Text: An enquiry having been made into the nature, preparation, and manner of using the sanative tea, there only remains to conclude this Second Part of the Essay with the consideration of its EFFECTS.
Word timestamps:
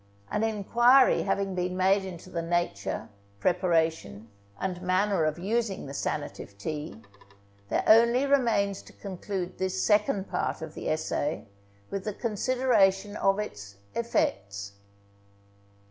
An 0.31 0.43
enquiry 0.43 1.21
having 1.21 1.53
been 1.53 1.77
made 1.77 2.03
into 2.03 2.31
the 2.31 2.41
nature, 2.41 3.07
preparation, 3.39 4.29
and 4.59 4.81
manner 4.81 5.25
of 5.25 5.37
using 5.37 5.85
the 5.85 5.93
sanative 5.93 6.57
tea, 6.57 6.99
there 7.69 7.83
only 7.85 8.25
remains 8.25 8.81
to 8.81 8.93
conclude 8.93 9.59
this 9.59 9.83
Second 9.83 10.27
Part 10.27 10.63
of 10.63 10.73
the 10.73 10.89
Essay 10.89 11.45
with 11.91 12.03
the 12.03 12.13
consideration 12.15 13.15
of 13.15 13.37
its 13.37 13.75
EFFECTS. 13.93 14.71